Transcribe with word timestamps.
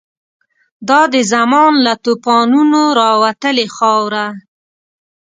دا 0.89 1.01
د 1.13 1.15
زمان 1.33 1.73
له 1.85 1.93
توپانونو 2.05 2.81
راوتلې 3.01 3.67
خاوره 3.75 4.25